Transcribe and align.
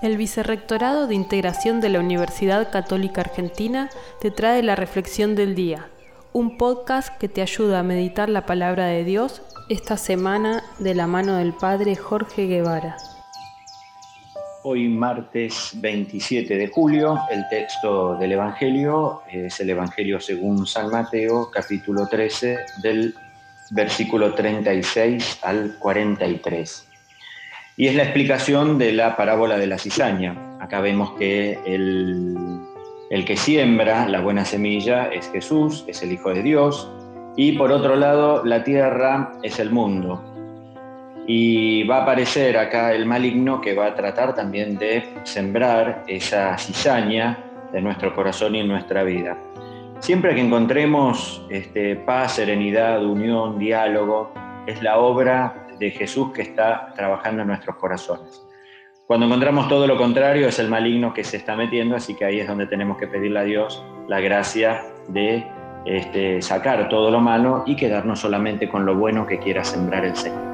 El 0.00 0.16
Vicerrectorado 0.16 1.06
de 1.06 1.14
Integración 1.14 1.80
de 1.80 1.88
la 1.88 2.00
Universidad 2.00 2.70
Católica 2.70 3.20
Argentina 3.20 3.90
te 4.20 4.30
trae 4.30 4.62
la 4.62 4.74
Reflexión 4.74 5.34
del 5.34 5.54
Día, 5.54 5.88
un 6.32 6.56
podcast 6.56 7.16
que 7.18 7.28
te 7.28 7.42
ayuda 7.42 7.80
a 7.80 7.82
meditar 7.84 8.28
la 8.28 8.46
palabra 8.46 8.86
de 8.86 9.04
Dios 9.04 9.42
esta 9.68 9.96
semana 9.96 10.64
de 10.78 10.94
la 10.94 11.06
mano 11.06 11.36
del 11.36 11.52
Padre 11.52 11.94
Jorge 11.94 12.46
Guevara. 12.46 12.96
Hoy 14.64 14.88
martes 14.88 15.72
27 15.74 16.56
de 16.56 16.68
julio, 16.68 17.18
el 17.30 17.48
texto 17.48 18.16
del 18.16 18.32
Evangelio 18.32 19.22
es 19.30 19.60
el 19.60 19.70
Evangelio 19.70 20.20
según 20.20 20.66
San 20.66 20.90
Mateo, 20.90 21.50
capítulo 21.50 22.08
13, 22.08 22.58
del 22.82 23.14
versículo 23.70 24.34
36 24.34 25.40
al 25.42 25.76
43 25.78 26.91
y 27.76 27.86
es 27.86 27.94
la 27.94 28.02
explicación 28.02 28.78
de 28.78 28.92
la 28.92 29.16
parábola 29.16 29.56
de 29.56 29.66
la 29.66 29.78
cizaña. 29.78 30.58
Acá 30.60 30.80
vemos 30.80 31.12
que 31.12 31.58
el, 31.66 32.36
el, 33.10 33.24
que 33.24 33.36
siembra 33.36 34.06
la 34.08 34.20
buena 34.20 34.44
semilla 34.44 35.06
es 35.06 35.30
Jesús, 35.30 35.84
es 35.86 36.02
el 36.02 36.12
Hijo 36.12 36.32
de 36.32 36.42
Dios, 36.42 36.90
y 37.36 37.52
por 37.52 37.72
otro 37.72 37.96
lado 37.96 38.44
la 38.44 38.62
tierra 38.62 39.32
es 39.42 39.58
el 39.58 39.70
mundo. 39.70 40.22
Y 41.26 41.84
va 41.84 41.98
a 41.98 42.02
aparecer 42.02 42.58
acá 42.58 42.92
el 42.92 43.06
maligno 43.06 43.60
que 43.60 43.74
va 43.74 43.86
a 43.86 43.94
tratar 43.94 44.34
también 44.34 44.76
de 44.76 45.04
sembrar 45.22 46.04
esa 46.08 46.58
cizaña 46.58 47.38
de 47.72 47.80
nuestro 47.80 48.14
corazón 48.14 48.54
y 48.54 48.60
en 48.60 48.68
nuestra 48.68 49.02
vida. 49.02 49.36
Siempre 50.00 50.34
que 50.34 50.40
encontremos 50.40 51.46
este, 51.48 51.94
paz, 51.94 52.34
serenidad, 52.34 53.04
unión, 53.04 53.58
diálogo, 53.58 54.32
es 54.66 54.82
la 54.82 54.98
obra 54.98 55.61
de 55.82 55.90
Jesús 55.90 56.32
que 56.32 56.42
está 56.42 56.92
trabajando 56.94 57.42
en 57.42 57.48
nuestros 57.48 57.76
corazones. 57.76 58.46
Cuando 59.06 59.26
encontramos 59.26 59.68
todo 59.68 59.86
lo 59.86 59.96
contrario 59.96 60.46
es 60.46 60.58
el 60.60 60.68
maligno 60.68 61.12
que 61.12 61.24
se 61.24 61.36
está 61.36 61.56
metiendo, 61.56 61.96
así 61.96 62.14
que 62.14 62.24
ahí 62.24 62.40
es 62.40 62.46
donde 62.46 62.66
tenemos 62.66 62.96
que 62.96 63.08
pedirle 63.08 63.40
a 63.40 63.42
Dios 63.42 63.84
la 64.06 64.20
gracia 64.20 64.82
de 65.08 65.44
este, 65.84 66.40
sacar 66.40 66.88
todo 66.88 67.10
lo 67.10 67.20
malo 67.20 67.64
y 67.66 67.74
quedarnos 67.74 68.20
solamente 68.20 68.68
con 68.68 68.86
lo 68.86 68.94
bueno 68.94 69.26
que 69.26 69.40
quiera 69.40 69.64
sembrar 69.64 70.04
el 70.04 70.14
Señor. 70.14 70.51